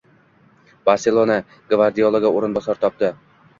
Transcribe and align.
“Barselona” 0.89 1.37
Gvardiolaga 1.75 2.35
o‘rinbosar 2.41 2.83
topdi 2.87 3.15